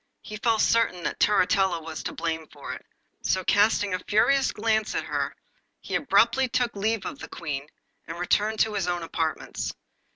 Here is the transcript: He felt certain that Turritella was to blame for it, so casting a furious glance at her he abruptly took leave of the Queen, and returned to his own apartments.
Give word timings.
He 0.23 0.37
felt 0.37 0.61
certain 0.61 1.03
that 1.03 1.19
Turritella 1.19 1.79
was 1.79 2.01
to 2.01 2.11
blame 2.11 2.47
for 2.47 2.73
it, 2.73 2.83
so 3.21 3.43
casting 3.43 3.93
a 3.93 3.99
furious 3.99 4.51
glance 4.51 4.95
at 4.95 5.03
her 5.03 5.35
he 5.79 5.93
abruptly 5.93 6.47
took 6.49 6.75
leave 6.75 7.05
of 7.05 7.19
the 7.19 7.29
Queen, 7.29 7.67
and 8.07 8.17
returned 8.17 8.59
to 8.61 8.73
his 8.73 8.87
own 8.87 9.03
apartments. 9.03 9.75